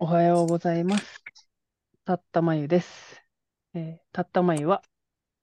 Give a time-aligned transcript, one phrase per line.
[0.00, 1.22] おはようございます。
[2.04, 3.20] たったまゆです。
[3.74, 4.82] えーたったまゆは、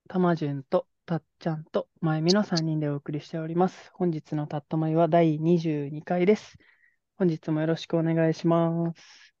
[0.08, 3.90] たまじゅんとたっちゃんとまゆみの3人でお送りしております。
[3.92, 6.56] 本日のたったまゆは第22回です。
[7.18, 9.34] 本日もよろしくお願いします。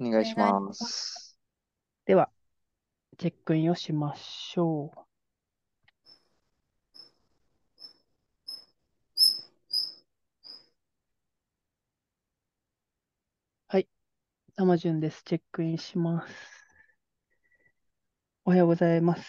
[0.00, 1.38] お願いします。
[2.06, 2.30] では、
[3.18, 5.05] チェックインをしましょう。
[14.56, 15.22] たまじゅんです。
[15.24, 16.34] チェックインします。
[18.46, 19.28] おはようございます。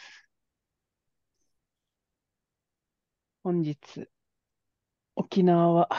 [3.43, 4.07] 本日、
[5.15, 5.89] 沖縄は、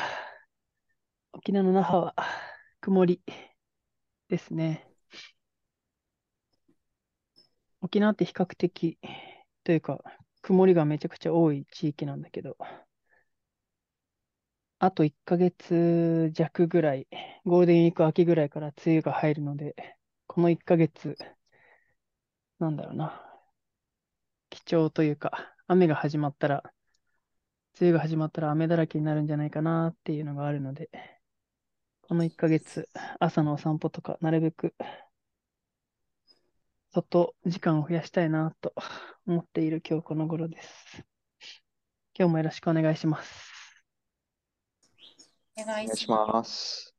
[1.32, 2.14] 沖縄の那覇は
[2.80, 3.22] 曇り
[4.28, 4.86] ですね。
[7.80, 8.98] 沖縄って比較的
[9.64, 10.00] というか、
[10.42, 12.56] 曇りがめちゃくちゃ多い地域なんだけど、
[14.80, 17.08] あと1ヶ月弱ぐらい、
[17.44, 19.74] ゴールデンウィーク明けぐらいから梅雨が入るので、
[20.26, 21.16] この1ヶ月、
[22.58, 23.12] なんだろうな、
[24.50, 26.62] 貴重というか、雨が始まったら、
[27.80, 30.90] 梅雨が始まったら雨だらけになるんじゃないかなっていうのがあるので、
[32.02, 32.88] この1ヶ月、
[33.20, 34.74] 朝のお散歩とか、なるべく
[36.92, 38.74] 外時間を増やしたいなと
[39.26, 41.04] 思っている今日この頃です。
[42.18, 43.57] 今日もよろしくお願いします。
[45.60, 46.94] お願いしまます。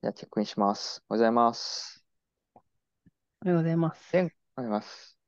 [0.00, 1.02] じゃあ、チェックインします。
[1.08, 2.04] おはようございます。
[2.54, 2.58] お
[3.46, 4.10] はようございます。
[4.12, 5.18] 前おはようございます。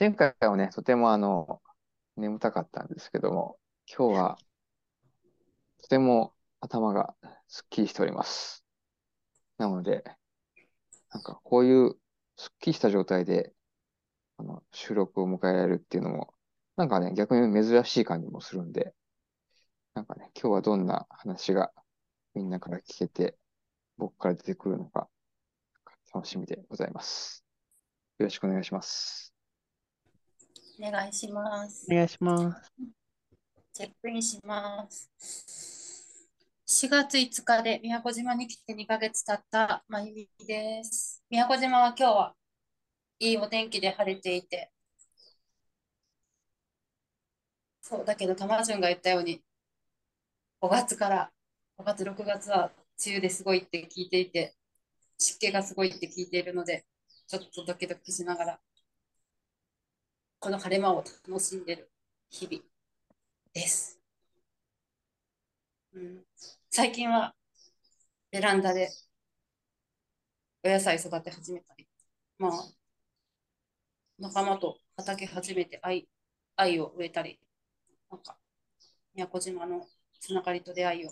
[0.00, 1.60] 前回はね、とてもあの、
[2.16, 4.38] 眠たかったんですけども、今日は
[5.82, 7.14] とても頭が
[7.48, 8.64] すっきりしております。
[9.58, 10.04] なので、
[11.12, 11.96] なんかこういう
[12.36, 13.52] すっきりした状態で
[14.38, 16.32] あの収録を迎えられるっていうのも、
[16.76, 18.94] なんかね、逆に珍しい感じもするんで、
[19.94, 21.72] なんかね、今日はどんな話が
[22.34, 23.38] みんなから聞けて、
[23.96, 25.08] 僕から出てくるのか、
[26.12, 27.44] 楽しみでございます。
[28.18, 29.32] よろしくお願いします。
[30.78, 31.94] お願いしますお。
[31.94, 32.72] 願いします。
[33.72, 35.10] チェックインします。
[36.68, 41.22] 4月5日で宮古島に来て2ヶ月経ったまゆみです。
[41.30, 42.34] 宮古島は今日は
[43.18, 44.70] いいお天気で晴れていて、
[47.88, 49.44] そうだけど、たまじゅんが言ったように、
[50.60, 51.32] 5月から
[51.76, 52.72] 5月、6月は
[53.06, 54.56] 梅雨ですごいって聞いていて、
[55.18, 56.84] 湿気がすごいって聞いているので、
[57.28, 58.60] ちょっとドキドキしながら、
[60.40, 61.90] この晴れ間を楽しんでる
[62.30, 62.64] 日々
[63.54, 64.00] です。
[65.94, 66.24] うん、
[66.70, 67.34] 最近は
[68.30, 68.90] ベランダで
[70.62, 71.88] お野菜育て始めたり、
[72.38, 72.52] まあ、
[74.18, 76.06] 仲間と畑始めて愛、
[76.56, 77.40] 愛を植えたり、
[78.10, 78.36] なんか、
[79.14, 79.86] 宮古島の
[80.20, 81.10] つながりと出会いを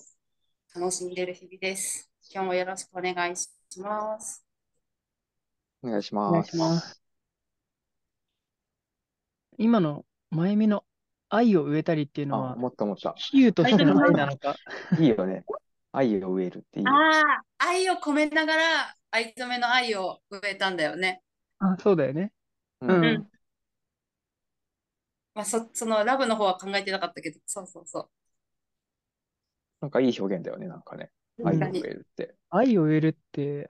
[0.74, 2.10] 楽しんでる日々です。
[2.32, 3.48] 今日もよろしくお願いし
[3.80, 4.44] ます。
[5.82, 6.50] お願いしお願います。
[6.50, 7.00] します。
[9.58, 10.84] 今のまゆみの
[11.28, 13.12] 愛を植えたりっていうのあ、は、思った思った。
[13.16, 14.54] 比喩としての愛なのか？
[15.00, 15.44] いいよね。
[15.92, 16.92] 愛を植えるっていいよ。
[16.92, 21.22] ああ、愛を込めながら藍染めの愛を植えたんだよね。
[21.58, 22.32] あ、そうだよね。
[22.80, 23.30] ううんうん。
[25.34, 28.08] まあ、そ、そのラブの方は考えてなかったけど、そうそうそ
[29.80, 31.10] なんかいい表現だよね、なんかね。
[31.38, 31.46] う。
[31.46, 32.34] 愛を植えるって。
[32.50, 33.68] 愛を植えるって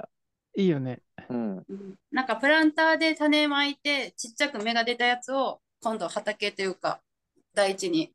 [0.56, 1.00] いいよね。
[1.28, 1.56] うん。
[1.58, 7.00] うんなんかプランターで種まいてちっちゃく芽が出たやつを今度畑というか
[7.54, 8.12] 大地に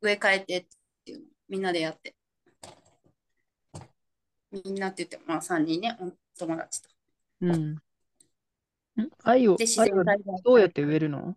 [0.00, 0.66] 植え替えてっ
[1.04, 2.14] ていうのをみんなでやって
[4.52, 6.88] みんなって言ってもまあ3人ねお友達と
[7.40, 7.74] うん。
[7.74, 7.80] ん
[9.24, 11.36] 愛を、愛は然栽培どうやって植えるの？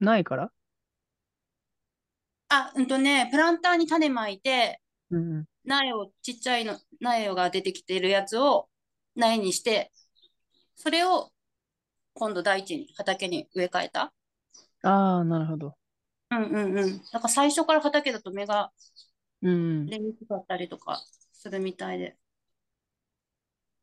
[0.00, 0.52] ないから？
[2.48, 5.46] あうんとねプランターに種まいてうん。
[5.64, 8.68] 苗をちっちゃいの苗が出てきているやつを
[9.16, 9.92] 苗にして
[10.76, 11.32] それを
[12.14, 14.12] 今度大地に畑に植え替えた
[14.82, 15.76] ああ、なるほど。
[16.30, 18.72] うんうんうんだから最初から畑だと芽が
[19.42, 19.86] うん。
[19.86, 21.02] 出にくかったりとか
[21.32, 22.18] するみたいで、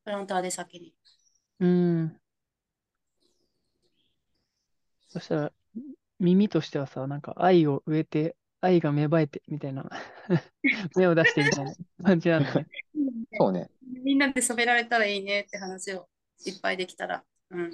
[0.04, 0.94] プランターで先に。
[1.60, 2.22] うん。
[5.10, 5.54] そしたら、
[6.22, 9.90] 耳としてはさ、なんか愛を植えて、愛が芽生えてみたいな、
[10.96, 11.74] 芽を出してみたいな
[12.04, 12.68] 感じなんだね。
[13.40, 13.72] そうね。
[14.04, 16.08] みんなで染められたらいいねって話を
[16.46, 17.24] いっぱいできたら。
[17.50, 17.72] うん。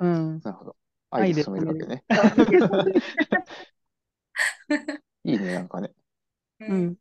[0.00, 0.40] うん。
[0.44, 0.76] なるほど。
[1.10, 2.04] 愛で染めるわけね。
[5.24, 5.90] いいね、なんかね。
[6.60, 6.66] う。
[6.66, 6.96] うんん。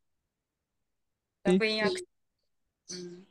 [1.44, 1.96] ラブインアク。
[2.92, 3.28] うん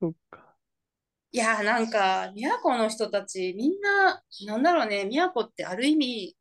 [0.00, 0.41] そっか。
[1.32, 6.36] いやーなんか宮古の人たちみんななんだろうね宮古ってある意味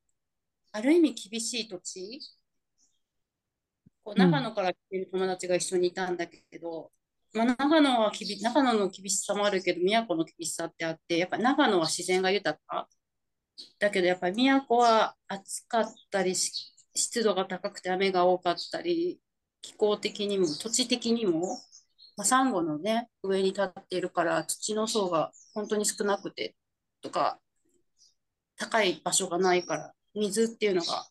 [0.73, 2.19] ある意味厳しい土地？
[4.03, 6.91] こう長野から来てる友達が一緒にいたんだけど、
[7.33, 12.87] まあ、長野はきび長野の厳しさもあるけど、宮古の厳しさってあって、やっぱり長野は自然が豊か？
[13.79, 19.19] だけどやっぱり宮古は暑かったりし、湿度が高くて雨が多かったり、
[19.61, 21.57] 気候的にも土地的にも、
[22.17, 26.55] まあ、サンゴのね、上に立っているから土の層が本当に少なくて
[27.01, 27.39] とか、
[28.57, 31.07] 高い場所がないから、水っていうのが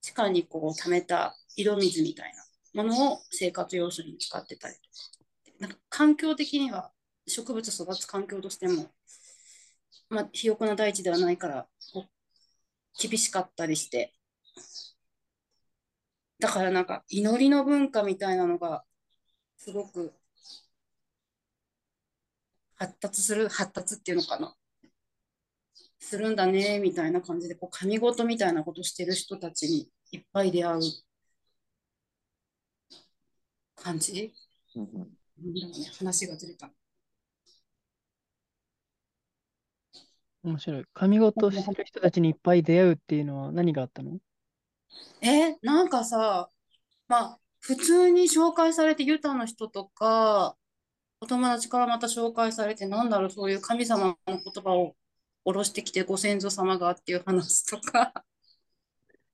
[0.00, 2.32] 地下にこう溜めた井戸水みたい
[2.74, 5.16] なものを生活用水に使ってたりとか。
[5.58, 6.92] なんか環境的には
[7.26, 8.90] 植物育つ環境としても、
[10.08, 11.66] まあ、肥沃な大地ではないから
[13.00, 14.12] 厳しかったりして
[16.38, 18.84] だからなんか祈りの文化みたいなのが
[19.56, 20.12] すごく
[22.76, 24.54] 発達する発達っていうのかな。
[25.98, 30.80] するんだねみたいな感じでこう神事みたいなことしてる人たちにいっぱい出会う。
[33.74, 34.32] 感じ？
[34.74, 34.90] うんうん。
[35.54, 36.70] なんね、話がずれた。
[40.42, 40.84] 面白い。
[40.94, 44.18] 神事をしてる人たちにいっぱい出会うっていうのは何があったの？
[45.20, 46.50] え、なんかさ、
[47.08, 50.56] まあ、普通に紹介されてユタの人とか、
[51.20, 54.94] お友達からまた紹介されて、なんだろう、そういう神様の言葉を
[55.44, 58.12] 下ろしてきてご先祖様がっていう話とか、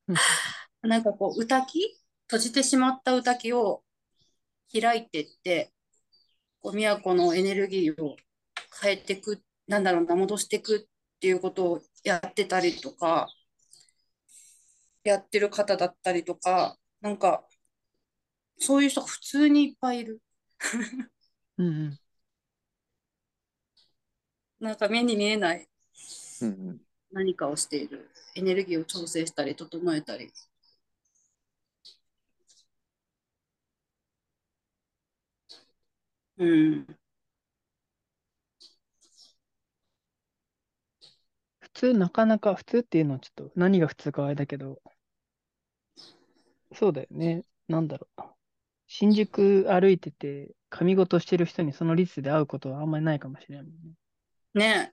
[0.08, 0.16] うん。
[0.88, 3.84] なんかこう、歌き閉じてしまった歌きを
[4.72, 5.70] 開いてって、
[6.60, 8.16] こう、都のエネルギーを
[8.80, 13.28] 変えていく、なんだろうな、戻していくっていうことをやってたりとか、
[15.04, 17.44] やってる方だったりとか、なんか、
[18.62, 20.22] そういう人が普通にいっぱいいる。
[21.58, 21.98] うんうん。
[24.60, 25.68] なんか目に見えない
[26.40, 26.80] うんうん
[27.12, 28.10] 何かをしている。
[28.34, 30.32] エネルギーを調整したり、整えたり。
[36.36, 36.86] うん。
[41.60, 44.82] 普通、なかなか、普通っていうのはちょっと何が普通かあれだけど、
[46.74, 47.44] そうだよね。
[47.68, 48.22] なんだろう。
[48.94, 53.72] 新宿歩いてて、神事してる人にその率で会うことはあんまりないかもしれないもん
[54.54, 54.92] ね。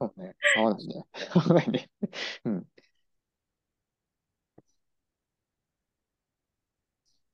[0.00, 0.34] そうね。
[0.56, 1.04] 合わないね。
[1.34, 1.90] 合わないね。
[2.46, 2.66] うん。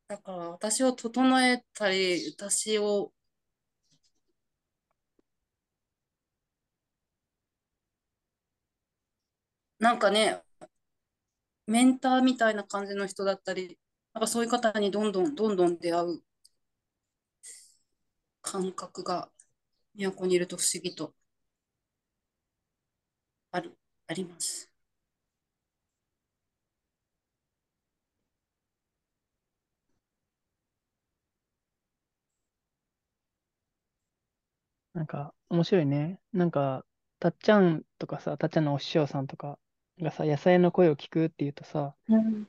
[0.09, 3.13] だから私を整えたり、私を
[9.79, 10.43] なんかね、
[11.69, 13.79] メンターみたいな感じの人だったり、
[14.19, 16.23] なんかそういう方にどんどんどんどん出会う
[18.43, 19.31] 感覚が
[19.97, 21.15] 都にいると不思議と
[23.51, 23.77] ある、
[24.07, 24.73] あります。
[34.95, 36.21] なんか、面白いね。
[36.33, 36.85] なんか、
[37.21, 39.59] たっちゃんとかさ、たっちゃんのお師匠さんとか
[40.03, 41.95] がさ、野菜の声を聞くって言うとさ、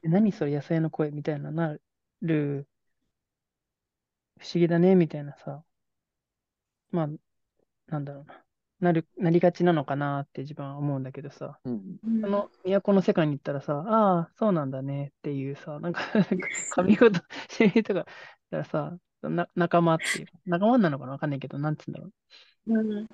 [0.03, 1.77] え何それ野菜の声みたいなな
[2.21, 2.67] る、
[4.39, 5.63] 不思議だね、みたいなさ、
[6.91, 7.07] まあ、
[7.87, 8.43] なんだろうな。
[8.79, 11.99] なる、なりがちなのかなって自分は思うんだけどさ、うん。
[12.03, 16.01] うんその都の世界に行ったらさ、ああ、そうなんだねっていうさ、なんか
[16.75, 17.19] 神事
[17.49, 18.11] してる人が、だか
[18.51, 22.09] らさ、な、仲間っていうか、仲間なのかなわかんないけど、なんつうんだろ
[22.67, 22.79] う。
[22.79, 23.07] うん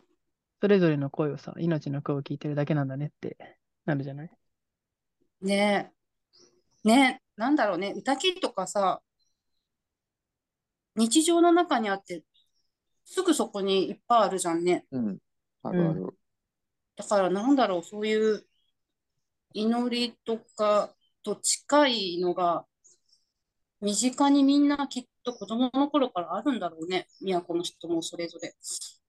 [0.61, 3.37] それぞれの声をさ、命の声を聞いてるだけなんだねって
[3.85, 4.29] なるじゃない？
[5.41, 5.91] ね
[6.83, 9.01] え、ねえ、なんだろうね、歌きとかさ、
[10.95, 12.23] 日常の中にあって、
[13.03, 14.85] すぐそこにいっぱいあるじゃんね。
[14.91, 15.17] うん。
[15.63, 16.07] あるある。
[16.95, 18.45] だからなんだろう、そういう
[19.53, 22.65] 祈りとかと近いのが、
[23.81, 27.07] 身近にみんなきっと子供の頃からあるんだろうね。
[27.21, 28.55] 都の人もそれぞれ。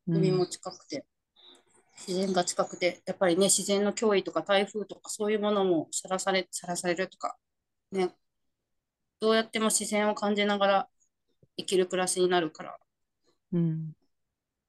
[0.08, 1.06] 海も近くて、
[1.96, 7.36] 自然が近くて、やっぱりね、自然の脅威とか台風とかそういうものもさらされ、さらされるとか、
[7.92, 8.14] ね、
[9.20, 10.88] どうやっても自然を感じながら
[11.58, 12.78] 生きる暮らしになるから、
[13.52, 13.92] うん。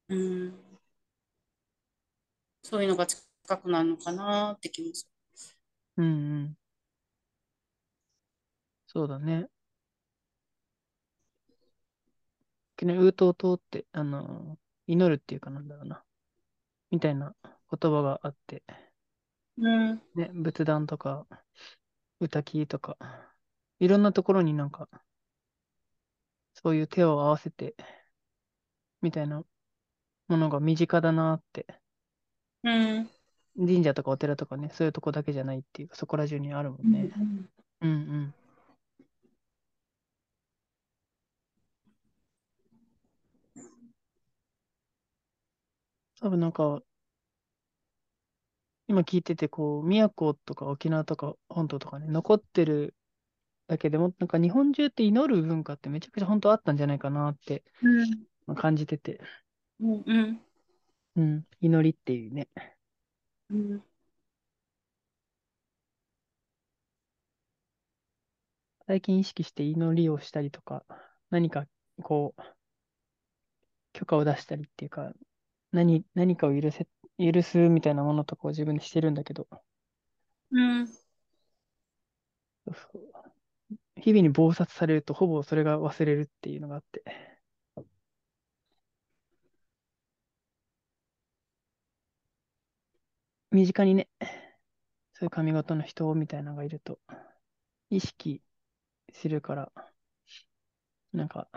[0.09, 0.53] うん、
[2.61, 3.23] そういうのが近
[3.57, 5.07] くなるのかなって気もす
[5.97, 6.57] うんうん。
[8.87, 9.47] そうだね。
[12.85, 14.57] ね、ウートートーって、あの、
[14.87, 16.03] 祈るっていうかなんだろうな。
[16.91, 18.63] みたいな言葉があって、
[19.57, 19.63] る。
[19.69, 21.27] うん、ね、仏壇とか、
[22.19, 22.97] 歌きとか、
[23.79, 24.89] いろんなところになんか、
[26.53, 27.75] そういう手を合わせて、
[29.01, 29.43] みたいな
[30.27, 31.67] ものが身近だなって、
[32.63, 33.09] うん、
[33.57, 37.11] 神社とかお寺とかね、そういうとこだけじゃないっていうか、そこら中にあるもんね。
[37.81, 38.33] うんうん。
[46.21, 46.81] 多分なんか、
[48.87, 52.95] 今聞いてて、こう、宮古とか沖縄とか本島とかね、残ってる
[53.67, 58.25] だけでも、なんか日本中って祈る文化ってめちゃくちゃ本当あったんじゃないかなってうん。
[58.45, 59.21] まあ感じてて、
[59.79, 60.03] うん。
[60.05, 60.41] うん。
[61.15, 62.47] うん、祈りっていうね。
[63.49, 63.83] うん。
[68.87, 70.85] 最近意識して祈りをしたりとか、
[71.29, 71.65] 何か
[72.01, 72.41] こう、
[73.93, 75.11] 許可を出したりっていうか、
[75.71, 76.87] 何、何かを許せ、
[77.19, 79.47] 許すみたいなものとかを自分でしてるんだけど、
[80.51, 80.87] うん。
[80.87, 80.97] そ
[82.67, 83.27] うそう
[84.01, 87.03] 日々に忙殺されるとほぼそれが忘れるっていうのがあって。
[93.51, 94.07] 身近にね、
[95.13, 96.99] そういう髪型の人みたいなのがいると、
[97.89, 98.41] 意識
[99.13, 99.71] するから、
[101.13, 101.49] なんか、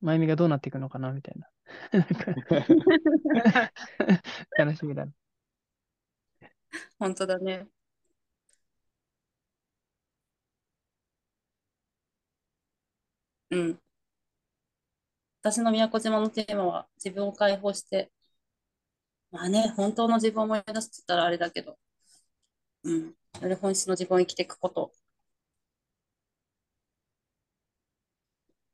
[0.00, 1.48] まゆみがどうなっていくのかなみたいな。
[4.58, 5.12] 楽しみだね。
[6.98, 7.68] 本当だね。
[13.50, 13.80] うん。
[15.42, 18.12] 私の宮古島のテーマは自分を解放して、
[19.30, 21.78] まあね、本当の自分を思い出すって言ったらあれだけど、
[22.84, 23.14] うん。
[23.42, 24.92] より本質の自分を生きていくこと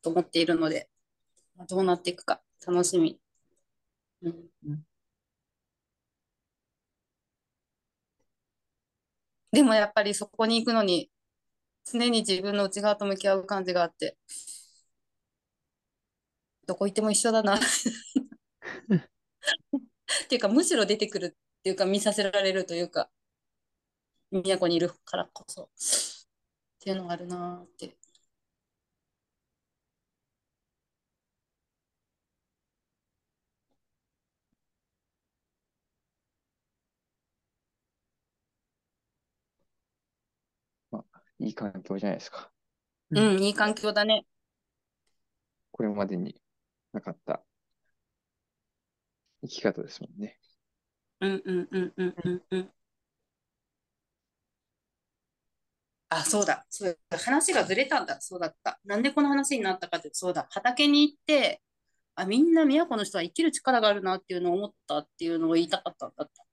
[0.02, 0.88] と思っているので、
[1.56, 3.18] まあどうなっていくか楽しみ。
[4.22, 4.50] うん。
[4.66, 4.86] うん
[9.52, 11.10] でもやっぱりそこに行くのに、
[11.84, 14.16] 常に自分の内側と向き合う感じがあって、
[16.66, 17.58] どこ行っても一緒だな。
[17.58, 17.60] っ
[20.28, 21.26] ていうか、むしろ出てくる
[21.58, 23.10] っていうか、見させられるというか、
[24.30, 25.66] 宮古にいるからこそ、っ
[26.78, 27.96] ていうのがあるなーって。
[41.38, 42.50] いい環境じゃないですか。
[43.10, 44.24] うん、いい環境だね。
[45.72, 46.40] これまでに
[46.92, 47.42] なかった
[49.42, 50.38] 生き方ですもんね。
[51.20, 52.70] うんうんうんうんうんうん。
[56.08, 56.64] あ、そうだ。
[56.70, 57.18] そうだ。
[57.18, 58.20] 話がずれたんだ。
[58.20, 58.78] そうだった。
[58.84, 60.46] なんでこの話になったかって、そうだ。
[60.50, 61.60] 畑に行って、
[62.14, 66.44] あ、みんな宮古の人は生きる力があるなっていうのを思ったっていうのを言いたかったんだった。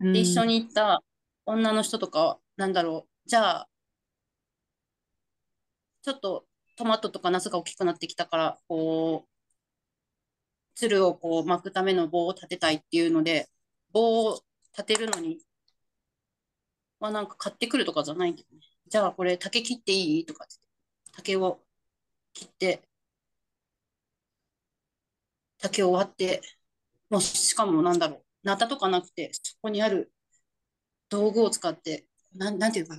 [0.00, 1.02] うんで、一緒に行った
[1.44, 3.28] 女の人とか、なんだろう。
[3.28, 3.68] じゃあ、
[6.02, 9.30] ちょっとトマトとかナスが大きくなってきたから、こう、
[10.74, 13.48] つるをこう巻くための棒を立てたいっていうので、
[13.92, 14.40] 棒を
[14.72, 15.40] 立てるのに、
[17.00, 18.60] まあなんか買ってくるとかじゃないんだよね。
[18.88, 20.56] じゃあこれ竹切っていいとかって
[21.12, 21.60] 竹を
[22.34, 22.82] 切って、
[25.58, 26.42] 竹を割って、
[27.10, 30.12] もうしかもなんだろう、ナタとかなくて、そこにある
[31.10, 32.96] 道具を使って、なん、なんていうか、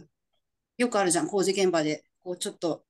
[0.77, 2.85] よくあるじゃん、工事現場で、こうちょっと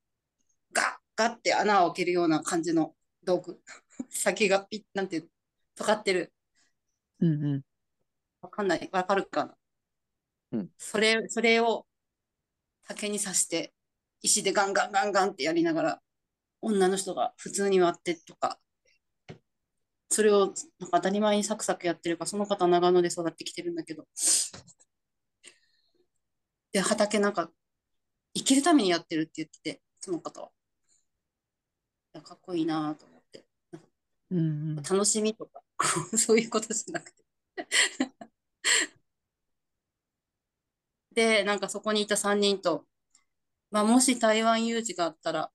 [1.19, 2.95] ガッて穴を開けるような感じの
[3.25, 3.59] 道具。
[4.09, 5.29] 先がピッ、なんていう、
[5.75, 6.31] 尖ってる。
[7.19, 7.61] うんうん。
[8.39, 8.89] わかんない。
[8.93, 9.57] わかるかな？
[10.53, 11.85] うんそれ、それを
[12.83, 13.73] 竹に刺して、
[14.21, 16.01] 石でガンガンガンガンってやりながら、
[16.61, 18.57] 女の人が普通に割ってとか、
[20.09, 24.07] それをなんか当たり前にサクサクやってるから、その方は長野で育ってきてるんだけど。
[26.71, 27.51] で、畑なんか、
[28.33, 30.51] 生きるためにやってるって言ってて、その方は。
[32.21, 33.45] かっこいいなと思って。
[34.31, 34.41] うんう
[34.73, 34.75] ん。
[34.77, 35.61] 楽しみとか、
[36.17, 37.23] そういうことじゃなくて。
[41.13, 42.85] で、なんかそこにいた3人と、
[43.71, 45.51] まあ、もし台湾有事があったらっ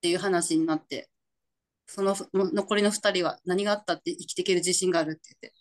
[0.00, 1.08] ていう話になって、
[1.86, 5.54] その残りの2人は何があったって生きていける自信があるって言って、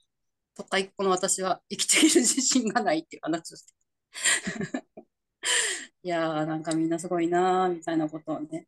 [0.56, 3.74] 都会っ子の私は生きていける自信がないっていう話をして。
[6.04, 8.68] いやー、なんかみんなすごいなーみたいなことをね、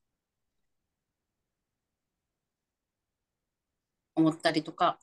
[4.18, 5.00] 思ったりとか、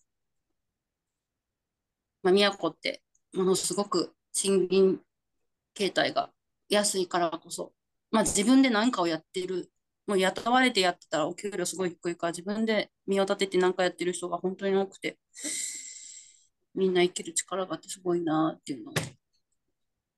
[2.23, 3.03] まあ、宮古って
[3.33, 5.01] ものすごく賃金
[5.73, 6.31] 形態が
[6.69, 7.73] 安いからこそ、
[8.11, 9.71] まあ、自分で何かをやってる、
[10.07, 15.19] もう雇われてやってたらお給料すごい低いから、自分で身を立てて何かやってる人が本当に多くて、
[16.75, 18.95] みんな生きる力があってすごいなっていうのを、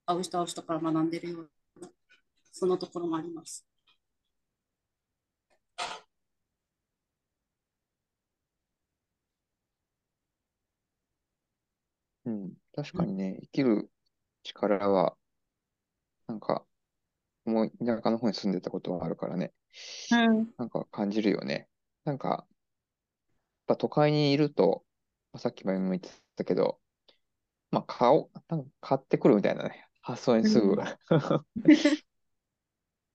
[0.07, 1.89] 会う人会う人から学んでるような、
[2.51, 3.65] そのところもあります。
[12.27, 13.89] うん、確かにね、生きる
[14.43, 15.15] 力は、
[16.27, 16.65] なんか、
[17.45, 19.53] もう田舎の方に住んでたことはあるからね、
[20.11, 20.53] うん。
[20.57, 21.67] なんか感じるよね。
[22.03, 22.45] なんか、
[23.67, 24.83] ぱ都会にいると、
[25.33, 26.79] まあさっきも言ってたけど、
[27.69, 30.69] まあ、買おう、なんか買ってくるみたいなね、発想にすぐ。
[30.69, 30.77] うん。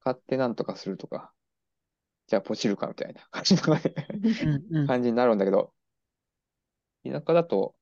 [0.00, 1.32] 買ってなんとかするとか、
[2.26, 3.82] じゃあポチるかみたいな感じのね。
[4.70, 4.86] うんうん。
[4.86, 5.72] 感じになるんだけど、
[7.04, 7.74] 田舎だと、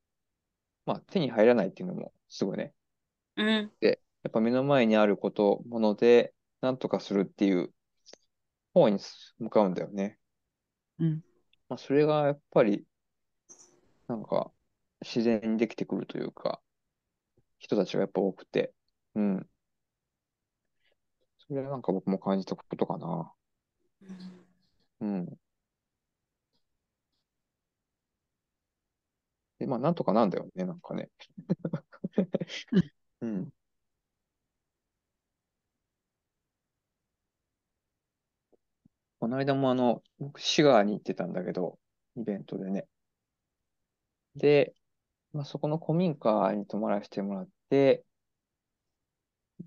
[0.87, 2.75] まあ、手に入らないっていうのもすぐね、
[3.37, 3.72] うん。
[3.80, 7.72] で、やっぱ目の前にあること、もので、なんとかするっていう
[8.75, 8.99] 方に
[9.38, 10.18] 向かうんだよね。
[10.99, 11.25] うん。
[11.68, 12.84] まあ、それがやっぱり、
[14.08, 14.52] なんか、
[15.02, 16.60] 自然にできてくるというか、
[17.58, 18.72] 人たちがやっぱ多くて、
[19.14, 19.46] うん。
[21.38, 23.32] それはなんか僕も感じたことかな。
[25.00, 25.38] うん。
[29.61, 31.11] で、まあ、なんとかなんだよね、なんかね。
[33.21, 33.52] うん。
[39.21, 41.79] この間もあの、僕、滋賀に行ってたんだけど、
[42.17, 42.88] イベントでね。
[44.37, 44.75] で、
[45.33, 48.05] まあ、そこの古民家に泊まらせてもらって、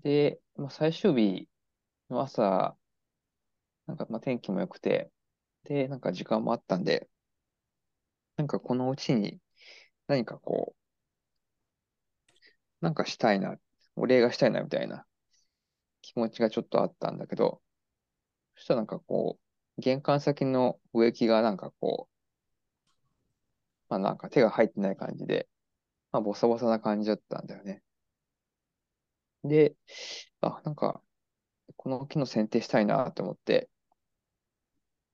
[0.02, 1.48] で、まあ、最終日
[2.10, 2.76] の朝、
[3.86, 5.10] なんかまあ天気も良くて、
[5.64, 7.08] で、なんか時間もあったんで、
[8.36, 9.40] なんかこのうちに
[10.06, 10.74] 何かこ
[12.80, 13.56] う、なんかしたいな、
[13.96, 15.06] お礼がしたいなみたいな
[16.02, 17.62] 気持ちがちょっとあったんだけど、
[18.56, 19.38] そしたらなんかこ
[19.78, 22.14] う、玄関先の植木がなんかこう、
[23.88, 25.48] まあなんか手が入ってない感じで、
[26.12, 27.82] まあボサボサな感じだったんだよね。
[29.44, 29.76] で、
[30.40, 31.02] あ、なんか、
[31.76, 33.70] この木の剪定したいなと思って、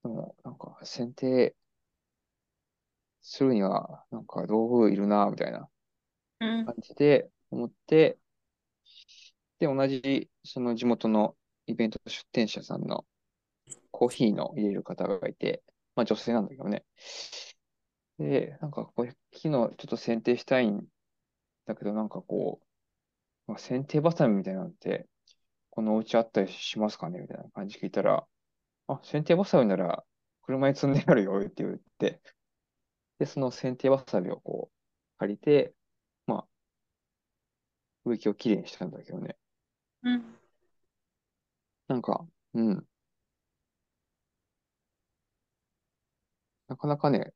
[0.03, 1.55] でもなんか剪定
[3.23, 5.69] するには、なんか道具いるな、みたいな
[6.41, 6.65] うん。
[6.67, 8.19] 感じで思って、
[9.59, 13.05] で、同じその地元のイベント出店者さんの
[13.91, 15.63] コーヒーの入れる方がいて、
[15.95, 16.85] まあ女性なんだけどね。
[18.19, 20.83] で、なんかこう、木のちょっと剪定したいん
[21.67, 22.67] だけど、なんかこう、
[23.47, 25.07] まあ剪定バサミみたいなのって、
[25.69, 27.21] このお家あったりしますかね？
[27.21, 28.27] みたいな感じ聞いたら、
[28.89, 30.05] あ、剪定バサミなら
[30.43, 32.21] 車に積んであるよって言って、
[33.21, 35.75] で、その剪定バサミをこう、借りて、
[36.27, 36.49] まあ、
[38.05, 39.37] 植木をきれいにしたんだけどね。
[40.03, 40.25] うん。
[41.89, 42.87] なんか、うん。
[46.69, 47.33] なかなかね、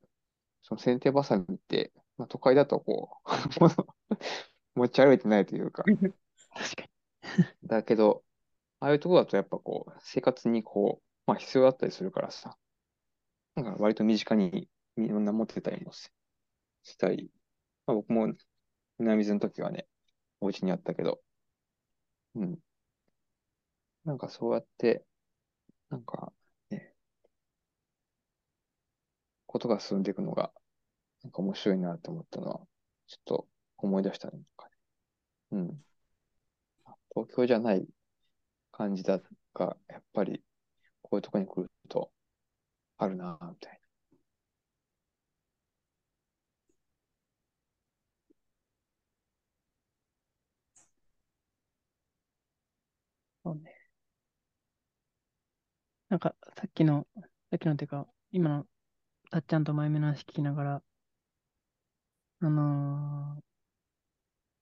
[0.63, 3.31] その剪定バサミって、まあ、都会だとこう、
[4.81, 6.89] 持ち歩いてないというか、確かに。
[7.69, 8.25] だけど、
[8.81, 12.59] ああいうところだとやっぱこう、生活にこう、まあ必要だったりするからさ、
[13.57, 16.11] なんか割と身近にいろんな持ってたりもし
[16.99, 17.31] たり、
[17.87, 18.35] まあ僕も
[18.99, 19.89] 南水の時はね、
[20.41, 21.23] お家にあったけど、
[22.35, 22.59] うん。
[24.05, 25.05] なんかそうやって、
[25.91, 26.33] なんか
[26.71, 26.95] ね、
[29.47, 30.53] ことが進んでいくのが、
[31.23, 32.61] なんか面白いなと思ったのは、
[33.09, 34.39] ちょっと思い出したね。
[34.39, 34.73] なんかね
[35.53, 35.85] うん。
[37.15, 37.87] 東京じゃない
[38.73, 39.21] 感じだ
[39.55, 40.43] が、やっぱり
[41.03, 42.13] こういうとこに来ると
[42.99, 43.81] あるな、みたい
[53.43, 53.75] そうね。
[56.15, 57.07] なんか、さっきの、
[57.51, 58.67] さっきのっていうか、今の
[59.31, 60.83] たっちゃんとまゆみの話聞きながら、
[62.41, 63.55] あのー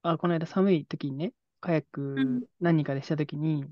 [0.03, 1.85] あ、この間寒い時にね、カヤッ
[2.17, 3.71] うんク何人かでした時に、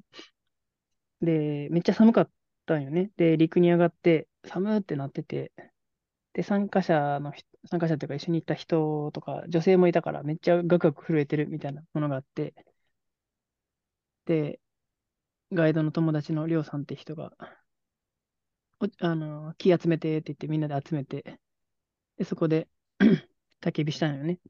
[1.20, 2.30] で、めっちゃ寒かっ
[2.66, 3.10] たんよね。
[3.16, 5.52] で、陸に上がって、寒ってなってて、
[6.34, 12.54] で、参加者の人、参加者というか一緒に行った人とか、女性もいたから、めっちゃガクガク震えてるみたいなものがあって、
[14.26, 14.60] で、
[15.52, 17.59] ガイドの友達のりょうさんって人が、お
[19.00, 21.38] あの、木集めてって言ってみんなで集めて、
[22.18, 22.68] で、そこで
[23.62, 24.40] 焚き火したんよね。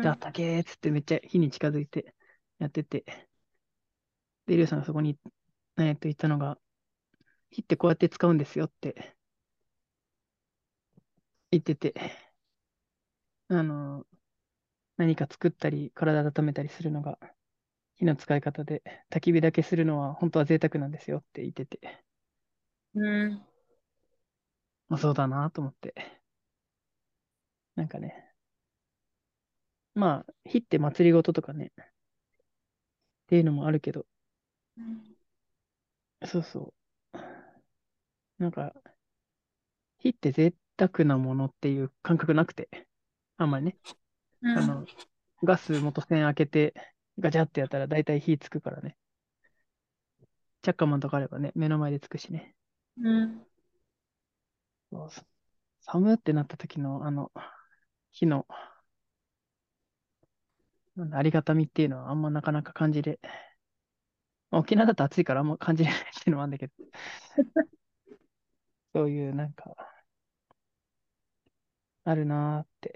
[0.00, 2.14] で、あったけーっつってめっちゃ火に近づいて
[2.58, 3.04] やってて、
[4.46, 5.18] で、りょうさんがそこに、
[5.78, 6.58] えっと言ったのが、
[7.50, 9.16] 火ってこうやって使うんですよって
[11.50, 11.94] 言ってて、
[13.48, 14.06] あの、
[14.98, 17.18] 何か作ったり、体温めたりするのが
[17.96, 22.04] 火の使い方で、焚き火だけするのは本当は贅沢なんですよって言ってて、
[22.94, 23.42] うん。
[24.88, 25.94] まあ、そうだなと思って。
[27.76, 28.14] なんかね、
[29.94, 31.84] まあ、火って祭りごととかね、っ
[33.26, 34.06] ていうのもあるけど、
[36.26, 38.42] そうそう。
[38.42, 38.72] なんか、
[39.98, 42.68] 火って贅沢なものっていう感覚なくて、
[43.36, 43.76] あんまりね、
[44.42, 44.86] うんあの、
[45.42, 46.74] ガス元栓開けて、
[47.18, 48.96] ガチャってやったら大体火つくからね。
[50.62, 52.54] チャッカマンとかあればね、目の前でつくしね。
[52.96, 53.44] うん。
[54.92, 55.22] そうそ
[55.80, 57.32] 寒ってなった時の、あの、
[58.12, 58.46] 日の、
[60.96, 63.18] なんだありがたみっていうのはあんまなかなか感じれ、
[64.50, 66.72] まあ沖縄だと暑いからあんま感じれないっていうのもあるんだけど、
[68.94, 69.74] そういうなんか、
[72.04, 72.94] あるなーって、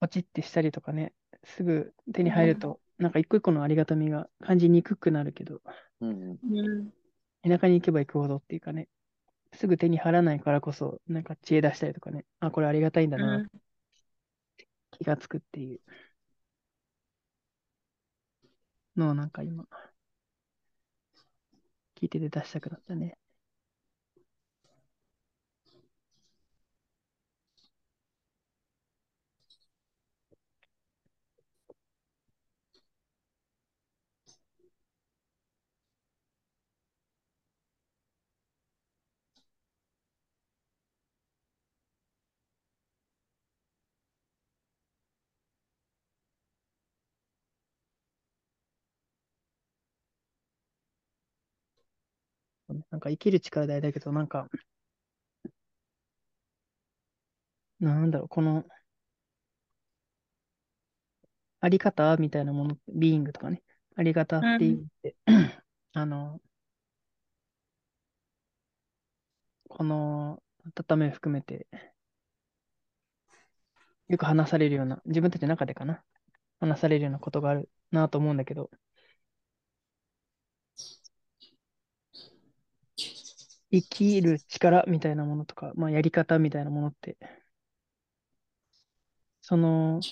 [0.00, 1.14] ポチってしたりとかね、
[1.44, 5.60] すぐ手に入ると、なんか一個一個のありがたみが感じにくくなるけど、
[6.00, 6.38] うん。
[6.42, 6.92] うん。
[7.42, 8.88] 田舎に行けば行くほどっていうかね、
[9.54, 13.46] すぐ手に入らないからこそ、なんか知恵出したりとかね、あ、これありがたいんだな、
[14.92, 15.80] 気がつくっていう
[18.96, 19.66] のをなんか今、
[21.96, 23.16] 聞いてて出したくなったね。
[52.92, 54.48] なんか生きる力大事だけど、なんか、
[57.80, 58.64] なんだろう、この、
[61.60, 63.62] あり方みたいなもの、ビーイングとかね、
[63.96, 65.16] あり方っていうって、
[65.94, 66.40] あの、
[69.68, 70.42] この、
[70.76, 71.66] 温め含めて、
[74.08, 76.04] よく話されるような、自分たちの中でかな、
[76.60, 78.70] 話されるようなことがあるなと思うんだけど、
[83.72, 87.16] 生きる力みたいなものとか、まあ、やり方みたいなものって、
[89.42, 90.06] その、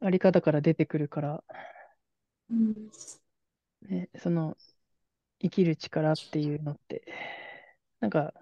[0.00, 1.44] あり方から出てくるから、
[2.50, 2.90] うん。
[3.82, 4.56] ね、その、
[5.40, 7.04] 生きる力っていうのって、
[8.00, 8.34] なんか、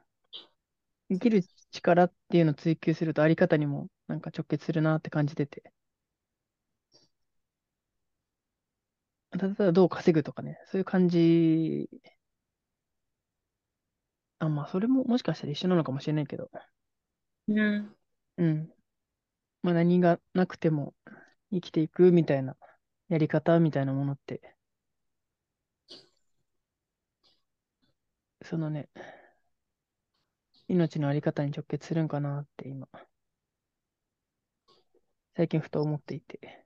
[1.10, 1.42] 生きる
[1.72, 5.72] 力っていうのを追求するとあり方にもなんか直結するなって感じてて。
[9.30, 11.88] ただただどう稼ぐとかね、そういう感じ。
[14.46, 16.50] あ、まあ、それももしかしたら一緒なのかもしれないけど。
[17.48, 17.96] うん。
[18.38, 18.72] うん。
[19.62, 20.94] まあ、何がなくても
[21.52, 22.56] 生きていくみたいな
[23.08, 24.56] やり方みたいなものって、
[28.42, 28.88] そのね、
[30.68, 32.88] 命のあり方に直結するんかなって今、
[35.36, 36.64] 最近ふと思っていて。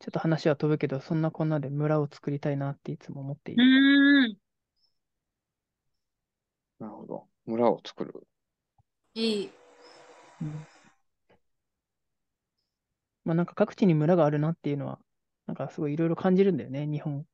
[0.00, 3.62] ちょっと話は飛ぶけど、そんなこんなで村を作りたいなっていつも思っている。
[6.80, 6.86] うん。
[6.86, 7.28] なるほど。
[7.46, 8.26] 村を作る。
[9.14, 9.50] いい。
[10.42, 10.66] うん
[13.24, 14.98] まあなんか各地に村があるなっていうのは、
[15.46, 17.26] なんかすごいいろいろ感じるんだよね、日本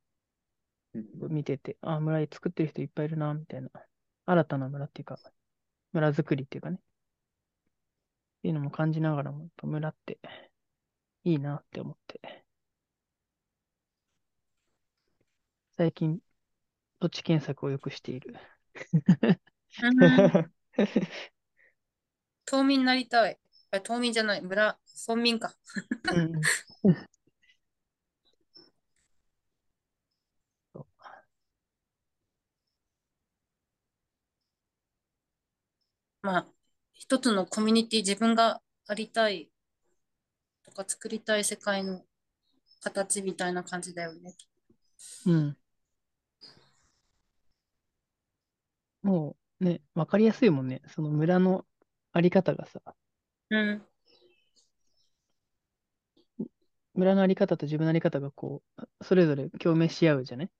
[0.94, 1.76] うん見てて。
[1.82, 3.70] あ、村作ってる人いっぱいいるな、みたいな。
[4.26, 5.18] 新たな村っていうか、
[5.92, 6.78] 村づくりっていうかね。
[6.78, 6.80] っ
[8.42, 10.18] ていうのも感じながらも、やっぱ村って
[11.24, 12.44] いいなって思って。
[15.76, 16.20] 最近、
[17.00, 18.34] 土地検索をよくしている。
[19.82, 20.52] うん。
[22.44, 23.38] 島民になりたい。
[23.70, 24.42] あ、島民じゃない。
[24.42, 25.54] 村、村民か。
[26.14, 26.40] うん
[36.22, 36.46] まあ、
[36.92, 39.48] 一つのコミュニティ、自分がありたい
[40.64, 42.02] とか作りたい世界の
[42.80, 44.34] 形みたいな感じだよね。
[45.26, 45.56] うん。
[49.06, 50.82] もうね、わかりやすいもんね。
[50.88, 51.64] その村の
[52.12, 52.80] あり方がさ、
[53.50, 53.86] うん。
[56.94, 60.50] 村のあり方と自分のあり方がこう、それぞれ共鳴し合うじゃね。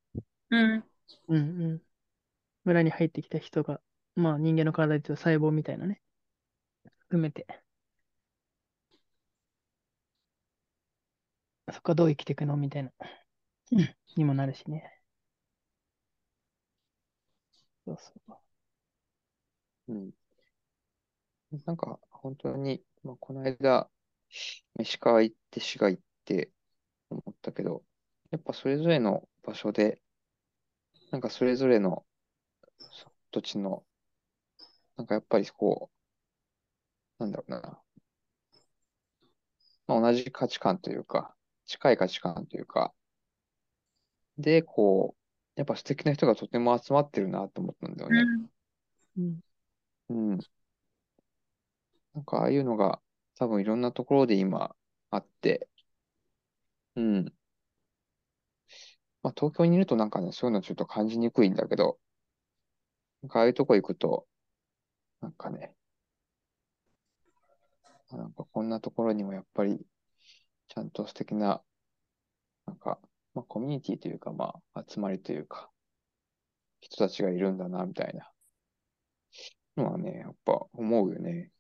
[0.51, 0.85] うん。
[1.27, 1.41] うんう
[1.75, 1.83] ん。
[2.65, 3.81] 村に入ってきた人が、
[4.15, 6.01] まあ人間の体で言うと細胞みたいなね。
[7.01, 7.49] 含めて。
[11.73, 12.57] そこはどう生きていくの？
[12.57, 12.93] みたいな。
[13.73, 14.96] うんにもなるしね。
[17.87, 18.13] そうそ
[19.89, 19.93] う。
[19.93, 20.13] うん。
[21.65, 23.91] なんか、本当に、まあ、この間、
[24.79, 26.51] 飯川行って、滋賀行って
[27.11, 27.85] 思ったけど、
[28.31, 30.03] やっぱそれぞれの場所で、
[31.11, 32.07] なんかそれぞれの
[33.31, 33.85] 土地の、
[34.97, 35.91] なんかやっぱりこ
[37.19, 37.83] う、なんだろうな、
[39.89, 41.35] まあ、同じ価値観というか、
[41.67, 42.93] 近い価値観というか、
[44.39, 45.26] で、こう、
[45.57, 48.51] やっぱ素敵な人がとても集まってるなと思ったんだよね。
[49.19, 49.41] うん。
[50.11, 50.39] うん。
[52.15, 53.01] なんかああいうのが
[53.39, 54.75] 多分いろんなところで今
[55.11, 55.69] あって、
[56.97, 57.33] うん。
[59.23, 61.99] まあ東京にいるとなんかね、そういうのちょっと感じにくいんだけど、
[63.23, 64.27] なんかああいうとこ行くと、
[65.21, 65.75] なんかね、
[68.09, 69.87] あなんかこんなところにもやっぱり、
[70.69, 71.63] ちゃんと素敵な、
[72.67, 73.01] なんか、
[73.37, 75.71] まあ、コミュニティというか、まあ、集まりというか、
[76.81, 78.33] 人たちがいるんだな、みたいな
[79.77, 81.51] のはね、やっぱ思うよね。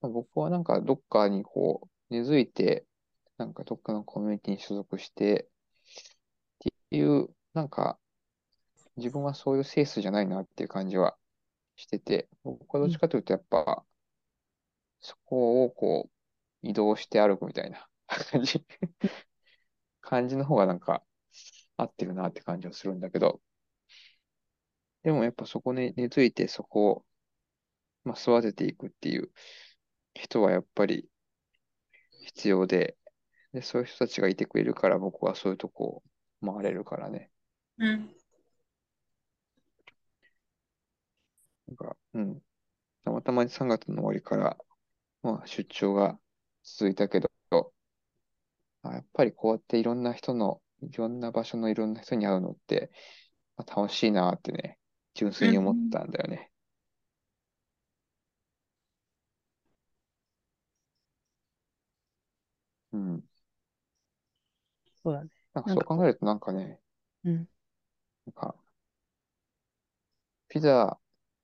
[0.00, 2.84] まあ僕はなんかどっかにこう、根付いて、
[3.38, 5.48] なんかどっかのコミュニティに所属して、っ
[6.90, 7.98] ていう、なんか、
[8.96, 11.16] 自分はそういうセンスじゃないなっていう感じは
[11.76, 13.84] してて、僕はどっちかというとやっぱ、
[15.00, 16.13] そこをこう、
[16.64, 18.64] 移動して歩くみたいな感じ、
[20.00, 21.04] 感じの方がなんか
[21.76, 23.40] 合ってるなって感じはするんだけど、
[25.04, 27.06] でもやっぱそこに根付いてそこを、
[28.04, 29.30] まあ、育てていくっていう
[30.14, 31.08] 人はやっぱり
[32.22, 32.96] 必要で、
[33.52, 36.02] で、そういう人たちがいてくれるから僕はそういうとこ
[36.42, 37.30] を回れるからね。
[37.78, 38.14] うん。
[41.66, 42.40] なんか、うん。
[43.04, 44.58] たまたま3月の終わりから、
[45.22, 46.18] まあ、出張が
[46.64, 47.30] 続いたけど、
[48.82, 52.90] あやっぱりこうやっていろんな人の、いろんな場所のいろんな人に会うのって、
[53.56, 54.78] まあ、楽しいなってね、
[55.14, 56.52] 純粋に思ったんだよね。
[62.92, 63.24] うん。
[65.02, 65.30] そうだね。
[65.52, 66.80] なんかなんかそう考えるとなんかね、
[67.24, 67.48] うん。
[68.26, 68.54] なんか、
[70.48, 70.98] ピザ、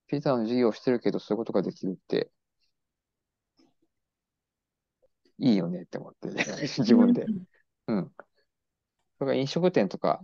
[0.06, 2.30] ピザの授業をしてるけど、そういうことができるって、
[5.40, 6.28] いいよねって思って、
[6.78, 7.26] 自分で。
[7.88, 8.12] うん。
[9.18, 10.22] それが飲食店とか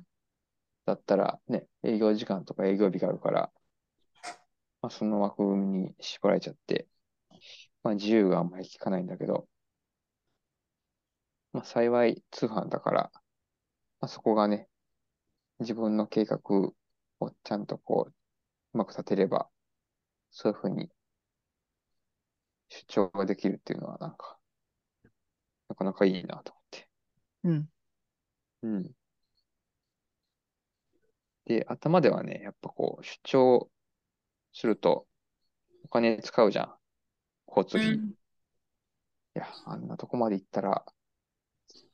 [0.84, 3.50] だったらね、営業時間とか営業日があるから、
[4.82, 6.86] まあ、その枠組みに縛られちゃって、
[7.82, 9.48] まあ、自由があんまり効かないんだけど、
[11.52, 13.10] まあ、幸い通販だから、
[14.00, 14.68] まあ、そこがね、
[15.60, 16.40] 自分の計画
[17.20, 18.12] をちゃんとこう、
[18.74, 19.48] うまく立てれば、
[20.30, 20.90] そういうふうに
[22.68, 24.35] 主張ができるっていうのはなんか、
[25.68, 26.88] なかなかいいなと思って。
[27.44, 27.68] うん。
[28.62, 28.92] うん。
[31.46, 33.70] で、頭ではね、やっぱこう、出張
[34.52, 35.06] すると
[35.84, 36.74] お金使うじゃん。
[37.46, 37.94] 交通費。
[37.94, 38.16] い
[39.34, 40.84] や、あんなとこまで行ったら、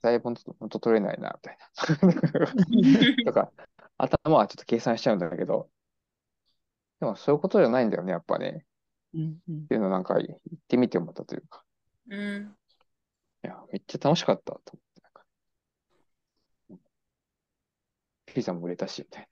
[0.01, 3.25] だいぶ元取れないな、みたいな。
[3.25, 3.53] とか、
[3.99, 5.71] 頭はちょっと計算しちゃうんだけど、
[7.01, 8.65] でもそういうことじゃないんだよね、やっぱね。
[9.15, 9.39] うん。
[9.49, 11.65] うんっていうのをなんか言ってみて思ったというか。
[12.09, 12.57] うん。
[13.45, 15.25] いや、めっちゃ楽しかったと思って、なんか。
[18.27, 19.29] ピザも売れたし、みたい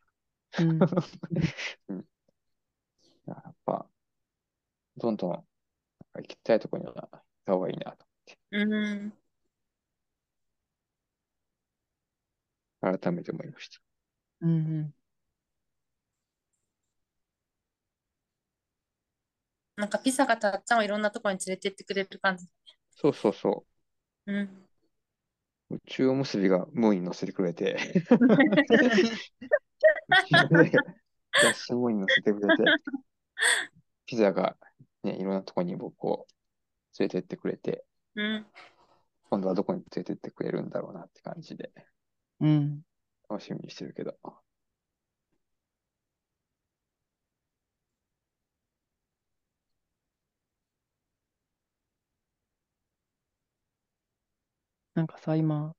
[0.59, 0.79] うん。
[3.27, 3.35] な。
[3.35, 3.89] やっぱ、
[4.97, 5.47] どんどんなんか
[6.21, 8.07] 行きたいところには行った方がいいなと
[8.53, 9.13] うん。
[12.81, 13.81] 改めて思いました。
[14.43, 14.51] うん。
[14.51, 14.95] うん。
[19.77, 22.47] なんかピザがたっちゃんをいろんなところに連れてってくれる感じ。
[22.91, 23.70] そうそうそう
[24.31, 24.67] ん。
[25.71, 25.75] う。
[25.77, 27.77] 宇宙おむすびがムーに乗せてくれて、
[31.49, 32.65] ッシュムーに乗せてくれて、
[34.07, 34.57] ピザが
[35.03, 36.27] ね、いろんなところに僕を
[36.99, 37.85] 連れてってくれて、
[38.17, 38.47] うん。
[39.31, 41.71] 今度はどこに連れてってくれるんだろうなって感じで、
[42.41, 42.83] うん。
[43.29, 44.17] 楽しみにしてるけど。
[55.01, 55.75] なんかさ、今、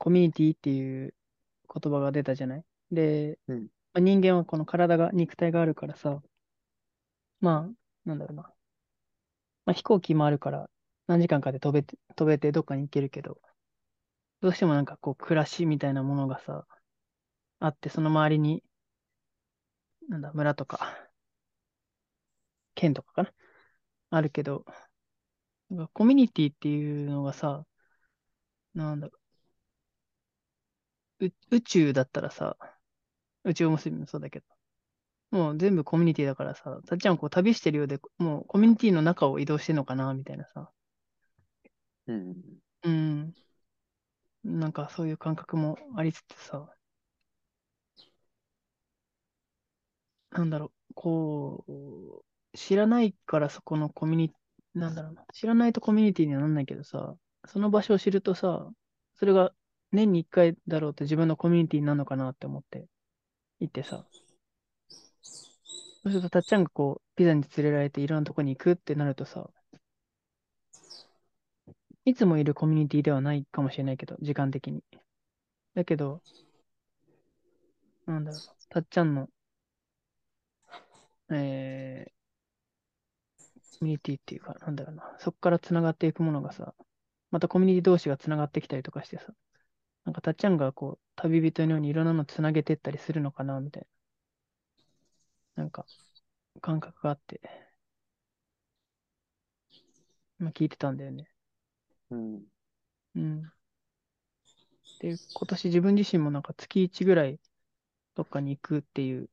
[0.00, 1.14] コミュニティっていう
[1.72, 2.64] 言葉が出たじゃない？
[2.90, 3.60] で、うん。
[3.60, 6.20] まあ、人間はこの体が、肉体があるからさ、
[7.38, 8.42] まあ、なんだろうな。
[9.66, 10.68] まあ、飛行機もあるから、
[11.06, 13.40] 何時間かで飛べて、飛べてどっかに行けるけど、
[14.40, 16.66] どうしてもなんかこう、暮らしみたいなものがさ、
[17.60, 18.64] あって、その周りに、
[20.08, 21.08] なんだ、村とか、
[22.74, 23.32] 県とかかな？
[24.10, 24.64] あるけど、
[25.70, 27.66] なんかコミュニティっていうのがさ、
[28.74, 29.18] なんだろ
[31.20, 32.56] う、う宇宙だったらさ、
[33.44, 34.46] 宇宙結びもそうだけど、
[35.32, 40.70] もう全部コミュニティだからさ、さっちゃんこう旅してるようで、もうコミュニティの中を移動してんのかな、みたいなさ、
[42.06, 42.60] うん。
[42.82, 43.34] うん、
[44.44, 46.72] なんかそういう感覚もありつつさ、
[50.30, 51.64] なんだろう、こ
[52.52, 54.34] う、知らないからそこのコミュニ、
[54.74, 58.68] なんだろうな、知らないとコミュニティにはなんないけどさ、その場所を知るとさ、
[59.14, 59.52] それが
[59.92, 62.86] 年に一回だろうと自分のコミュニティなのかなって思って
[63.60, 64.04] 行ってさ、
[66.02, 69.48] そうするとたっちゃんがこう、ピザに連れられていろんなとこに行くってなるとさ、
[72.04, 74.82] いつもいるコミュニティではないかもしれないけど、時間的に。
[75.74, 76.20] だけど、
[78.06, 79.28] なんだろう、たっちゃんの、
[81.30, 82.23] えー、
[83.84, 86.74] ミュニティっていうか、なんだろうな、そこからつながっていくものがさ、
[87.30, 89.34] またコミュニティ同士がつながってきたりとかしてさ、
[90.04, 93.86] なんかたっちゃんがこう、旅人のようにいろんなのつなげてったりするのかな、みたい
[95.56, 95.64] な。
[95.64, 95.86] なんか、
[96.60, 97.40] 感覚があって、
[100.38, 101.28] まあ聞いてたんだよね。
[102.10, 102.44] うん。
[103.14, 103.52] うん。
[104.98, 107.38] で、今年自分自身もなんか月1ぐらい
[108.16, 109.30] どっかに行くっていう、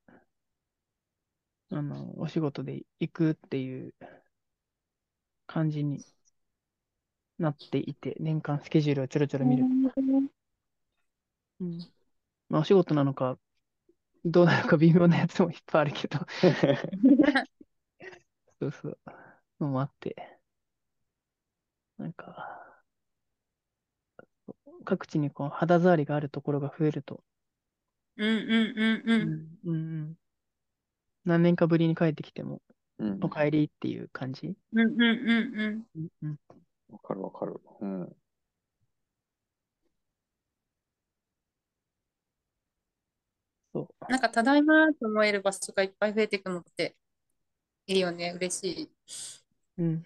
[1.72, 3.94] あの、お仕事で行くっていう
[5.54, 6.06] 感じに
[7.40, 9.66] なっていて、年間スケジュールをちょろちょろ見る。
[11.60, 11.88] うん。
[12.50, 13.38] まあお仕事なのか、
[14.26, 16.20] どうなのか微妙なやつもいっぱいあるけど、
[18.60, 18.98] そうそう、
[19.60, 20.16] のもあって、
[21.98, 22.82] なんか、
[24.86, 27.24] 各地にこう肌触りがあるところが増えると、
[28.18, 29.14] うんうんうんう。
[29.24, 30.18] うんんうんうん
[31.26, 32.62] 何年かぶりに帰ってきても、
[33.02, 33.20] うん。
[33.24, 34.56] お帰りっていう感じ？
[34.74, 35.06] うんうんう
[35.56, 35.88] んうん。
[35.96, 36.40] うんうん
[36.90, 37.60] わかるわかる。
[37.82, 38.16] うん。
[43.74, 44.12] そう。
[44.12, 46.96] なんか、ただいまと思える場所がいっぱい増えていくのって
[47.88, 48.34] いいよね。
[48.36, 48.92] 嬉しい。
[49.78, 50.06] うん。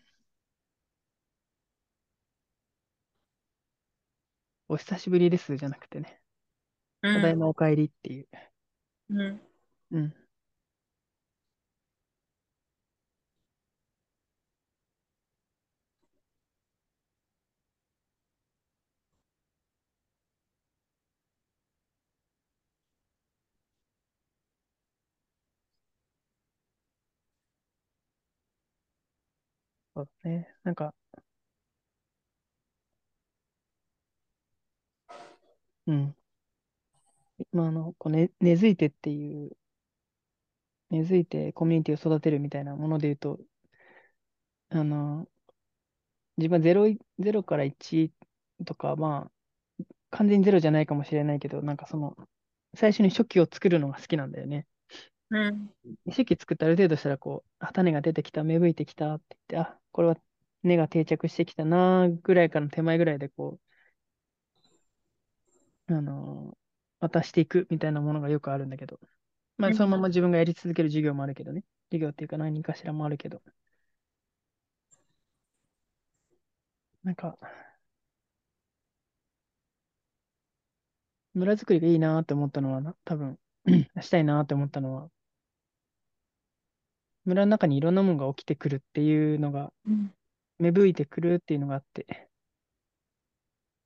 [4.67, 6.19] お久しぶりですじゃなくてね、
[7.03, 7.39] うただいん。
[7.39, 8.27] まお帰りっていう。
[9.09, 9.41] うん。
[9.91, 10.13] うん。
[29.95, 30.47] そうだね。
[30.63, 30.93] なんか、
[35.87, 36.15] うん。
[37.51, 39.57] まあ、あの、こうね、根付いてっていう、
[40.89, 43.39] 根付いてコミュニティを育てるみたいなもので言うと、
[44.69, 45.27] あの、
[46.37, 48.11] 自分は0、0から1
[48.65, 49.31] とか、まあ、
[50.11, 52.15] 完全に0じゃないかもしれないけど、なんかその、
[52.75, 54.67] 最初に初期を作るのが好きなんだよね。
[55.29, 55.69] うん。
[56.07, 60.17] 初期作ってある程度したら、こう、あ種が出てきた、芽吹いてきたって言って、あ、これは
[60.63, 63.59] 根が定着してきたな、ぐらいからの手前ぐらいで、こ
[65.89, 66.57] う、あのー
[67.01, 68.99] 渡していくみたいなものがよくあるんだけど、
[69.57, 71.63] まあ、そのまま自分がやり続ける授業もあるけどね。
[71.91, 73.41] 授業っていうか何かしらもあるけど。
[77.03, 77.37] なんか、
[81.35, 83.37] 村づくりがいいなって思ったのはな、多分、
[84.01, 85.09] したいなって思ったのは、
[87.25, 90.13] 村の中にいろんなものが起きてくるっていうのが、うん。
[90.59, 92.29] 芽吹いてくるっていうのがあって、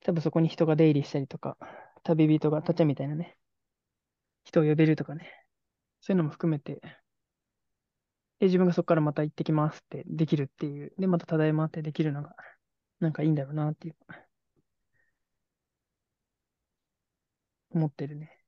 [0.02, 1.56] 多分そこに人が出入りしたりとか、
[2.02, 3.38] 旅人が、たっちゃんみたいなね、
[4.44, 5.30] 人を呼べるとかね、
[6.00, 6.80] そういうのも含めて、
[8.38, 12.34] で、自分がそこからまた行ってきますってできるっていう、で、またただいまってできるのが、
[13.00, 13.96] なんかいいんだろうなっていう、
[17.70, 18.39] 思ってるね。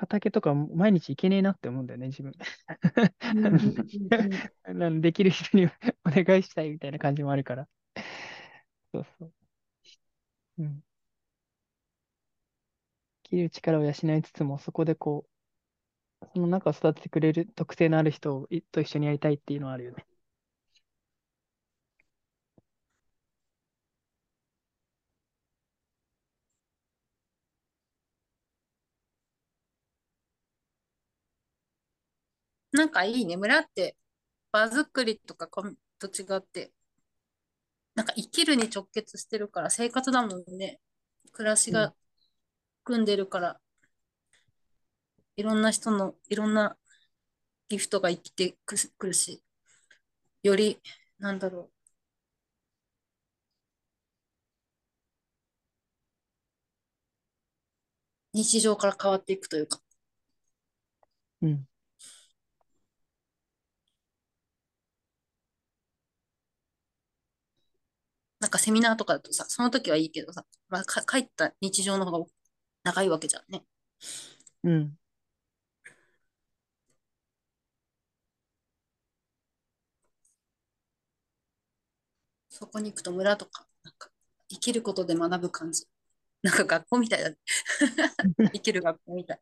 [0.00, 2.32] 畑とか毎日行けねえなって思うんだよね、自分。
[5.00, 5.70] できる人にお
[6.06, 7.68] 願いしたいみたいな感じもあるから。
[8.92, 9.32] そうそう。
[10.58, 10.82] うん。
[13.24, 15.26] 生きる力を養いつつも、そこでこ
[16.22, 20.06] う、その中を育ててくれる特性のある人をいと一緒にやりたいっていうのはあるよね。
[32.80, 33.36] なんかいいね。
[33.36, 33.96] 村って
[34.52, 36.72] 場作りとかと違って、
[37.94, 40.80] なんか生きるに直結してるから生活だもんね。
[41.32, 41.94] 暮らしうんが
[42.84, 43.60] 組んでるから、
[45.36, 46.76] いろんな人のいろんな
[47.68, 49.42] ギフトが生きてくくるし、
[50.42, 50.78] より、
[51.18, 51.72] なんだろう。
[58.32, 59.80] 日常から変わっていくというか、
[61.42, 61.66] うん。
[68.40, 72.30] なんかセミナーとかだとさ、その時はいいけどさ、まあ、か帰った日常の方が
[72.84, 73.64] 長いわけじゃんね。
[74.64, 74.96] うん。
[82.48, 84.10] そこに行くと村とか、なんか
[84.48, 85.86] 生きることで学ぶ感じ。
[86.42, 87.36] なんか学校みたいだね。
[88.52, 89.40] 生きる学校みたい。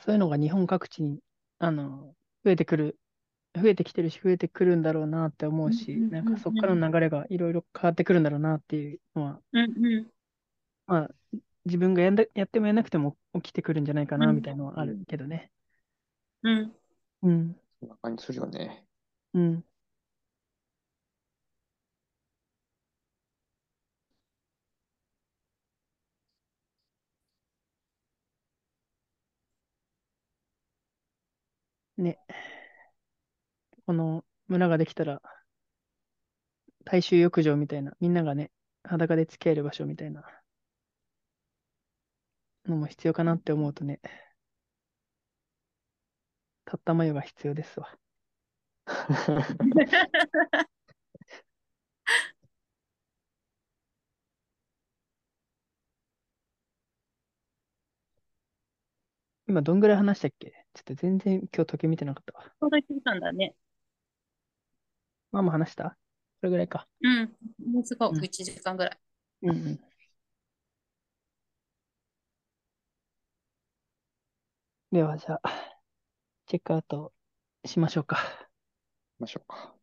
[0.00, 1.20] そういうのが日本各地に、
[1.58, 2.98] あの、増えてくる、
[3.54, 10.10] 増えてきてるし、増えてくるんだろうなって思うし、うんうんうんなんかそこからの流れがいろいろ変わってくるんだろうなっていうのは、うんうん。
[10.86, 11.10] まあ、
[11.64, 15.50] 自分がやんだやってもやんなくても起きてくるんじゃないかなうんみたいなのはあるけどね。
[16.42, 16.76] うん。
[17.22, 18.84] うん、そんな感じするよね。
[19.34, 19.64] うん。
[32.00, 32.18] ね。
[33.86, 35.20] この村ができたら、
[36.84, 38.50] 大衆浴場みたいな、みんながね、
[38.84, 40.22] 裸で付き合える場所みたいな
[42.66, 44.00] のも必要かなって思うとね、
[46.64, 47.94] たったま湯が必要ですわ。
[59.46, 60.59] 今どんぐらい話したっけ？
[60.74, 62.44] ちょっと全然今日時計見てなかったわ。
[62.44, 63.54] ちょうど1時間だね。
[65.32, 65.96] まあまあ話した？
[66.40, 66.88] それぐらいか。
[67.02, 67.36] うん。
[67.72, 68.98] もうすぐうん1時間ぐらい。
[69.42, 69.80] うんうん。
[74.92, 75.50] ではじゃあ、
[76.46, 77.12] チェックアウト
[77.64, 78.16] しましょうか。
[78.16, 78.22] 行
[79.18, 79.79] きましょうか。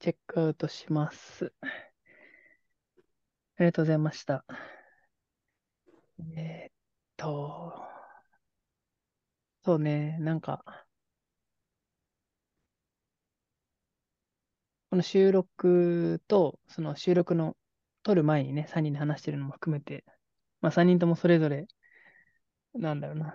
[0.00, 1.52] チェックアウトします。
[1.62, 4.44] ありがとうございました。
[6.36, 6.72] えーっ
[7.16, 7.72] と、
[9.64, 10.64] そうね、なんか、
[14.90, 17.56] この収録と、その収録の
[18.02, 20.04] 撮る前にね、3人で話してるのも含めて、
[20.60, 21.66] まあ3人ともそれぞれ、
[22.74, 23.34] なんだろうな、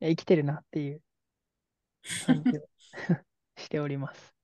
[0.00, 1.02] 生きてるなっていう
[2.26, 2.68] 感じを
[3.56, 4.35] しております。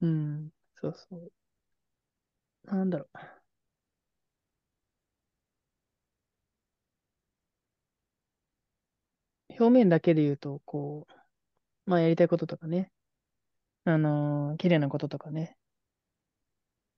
[0.00, 1.32] うん、そうそう。
[2.64, 3.18] なんだろう。
[9.50, 11.14] 表面だけで言うと、こう、
[11.90, 12.92] まあやりたいこととかね、
[13.84, 15.58] あのー綺麗なこととかね、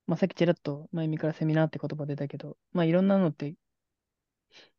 [0.08, 3.54] まあさっきちらっと、まゆみからセミナーって言葉出たけど、まあいろんなのって、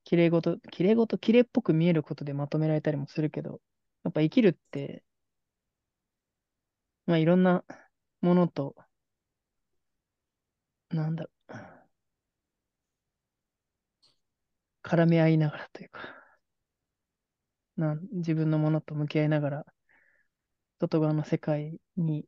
[0.03, 3.61] 綺麗事、綺麗事、綺麗っぽく見えることでまとめられたりもするけど、
[4.03, 5.03] やっぱ生きるって、
[7.05, 7.63] まあいろんな
[8.21, 8.75] ものと、
[10.91, 11.29] なんだろ
[14.83, 16.01] う、絡み合いながらというか、
[17.77, 19.65] なん自分のものと向き合いながら、
[20.79, 22.25] 外側の世界に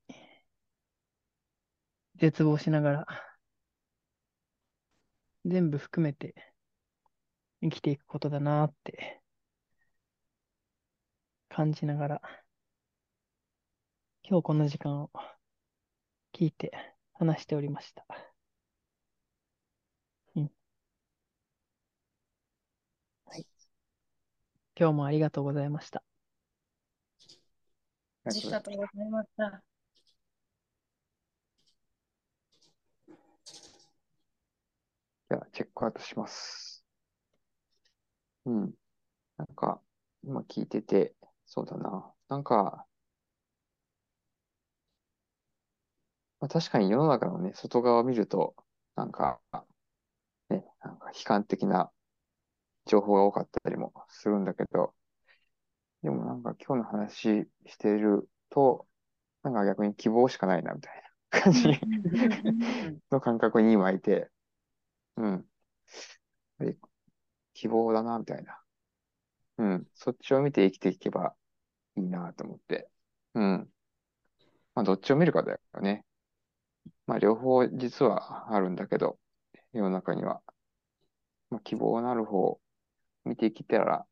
[2.16, 3.06] 絶望しながら、
[5.46, 6.34] 全部含めて
[7.62, 9.22] 生きていくことだなって
[11.50, 12.22] 感じながら、
[14.24, 15.12] 今日この時間を
[16.42, 16.72] 聞いて
[17.14, 18.04] 話しておりました。
[20.36, 20.52] うん。
[23.26, 23.46] はい。
[24.76, 26.02] 今日もありがとうございました。
[28.26, 29.62] あありがとうございました。
[35.30, 36.84] じゃあ、チェックアウトします。
[38.46, 38.74] うん。
[39.38, 39.80] なんか、
[40.24, 41.14] 今聞いてて、
[41.46, 42.12] そうだな。
[42.30, 42.88] なんか、
[46.42, 48.56] まあ、確かに世の中のね、外側を見ると、
[48.96, 49.40] なんか、
[50.50, 51.92] ね、なんか悲観的な
[52.86, 54.94] 情報が多かったりもするんだけど、
[56.02, 58.88] でもなんか今日の話してると、
[59.44, 61.70] なんか逆に希望しかないな、みたいな感じ
[63.12, 64.30] の感覚に今いて、
[65.18, 65.46] うん。
[67.54, 68.60] 希望だな、みたいな。
[69.58, 69.88] うん。
[69.94, 71.36] そっちを見て生きていけば
[71.96, 72.90] いいなと思って。
[73.36, 73.70] うん。
[74.74, 76.04] まあ、どっちを見るかだよね。
[77.12, 79.20] まあ、両方実はあるんだけど、
[79.74, 80.40] 世の中には。
[81.50, 82.62] まあ、希望のある方を
[83.26, 84.06] 見てきたら、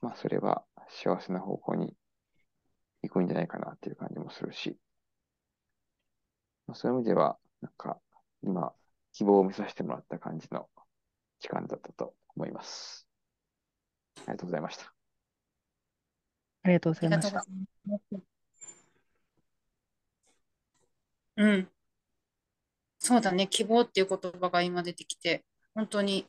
[0.00, 1.92] まあ、それは幸せな方向に
[3.02, 4.78] 行くんじゃないかなっていう感じもするし。
[6.68, 7.98] まあ、そういう意味では、なんか、
[8.44, 8.72] 今、
[9.12, 10.68] 希望を見させてもらった感じの
[11.40, 13.08] 時間だったと思います。
[14.18, 14.94] ありがとうございました。
[16.62, 17.44] ありがとうございました。
[21.38, 21.75] うん。
[23.06, 23.46] そうだね。
[23.46, 25.44] 希望っていう言葉が今出てきて、
[25.74, 26.26] 本当に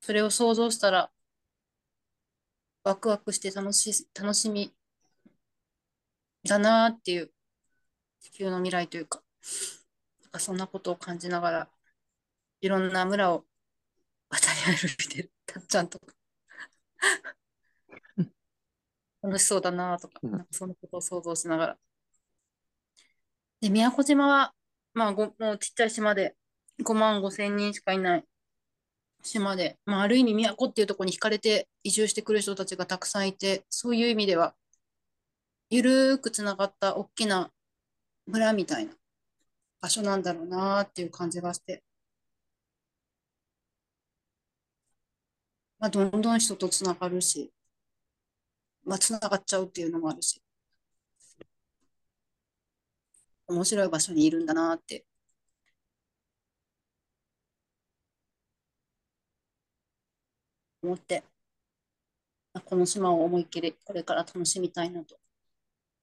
[0.00, 1.10] それを想像したら
[2.84, 4.74] ワクワクして楽しい、楽しみ
[6.44, 7.30] だなっていう
[8.20, 9.22] 地球の未来というか、
[10.22, 11.70] なんかそんなことを感じながら、
[12.60, 13.46] いろんな村を
[14.30, 16.14] 渡り歩いてるたっちゃんとか。
[19.22, 21.78] 楽しそうだなとか、うんなんかそのことを想像しながら。
[23.60, 24.54] で、宮古島は、
[24.94, 26.36] まあ、ごもうちっちゃい島で。
[26.84, 28.24] 5万5千人しかいない。
[29.22, 34.54] 島で、まあ、ある意味宮古っていうところに惹かれて移住してくる人たちがたくさんいて、そういう意味では、
[35.70, 37.50] ゆるーくつながった大きな
[38.26, 38.94] 村みたいな。
[39.80, 41.82] 場所なんだろうなっていう感じがして、
[45.80, 47.52] まあ、どんどん人とつながるし、
[48.84, 50.42] まあ、つながっちゃうっていうのもあるし、
[53.48, 55.04] 面白い場所にいるんだなって
[60.82, 61.24] 思って、
[62.52, 65.18] まあこの島を思いっきりこれから楽しみたいなと、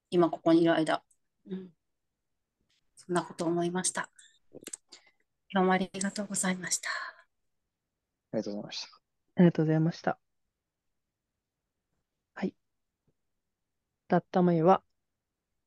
[0.09, 1.03] 今ここにいる間、
[1.49, 1.69] うん、
[2.95, 4.09] そんなことを思いました。
[5.51, 6.89] 今日もありがとうございました。
[6.89, 8.87] ありがとうございました。
[9.37, 10.19] ありがとうございました。
[12.33, 12.55] はい。
[14.07, 14.83] たったまゆは、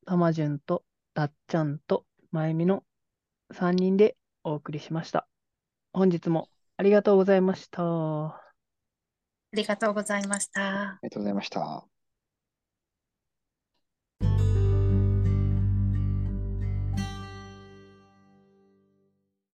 [0.05, 0.83] たまじゅんと、
[1.19, 2.85] たっちゃんと、まゆみの
[3.51, 4.15] 3人で
[4.45, 5.27] お送りしました。
[5.91, 7.81] 本日もありがとうございました。
[7.83, 8.53] あ
[9.53, 10.61] りがとうございました。
[10.61, 11.88] ありがとうございました。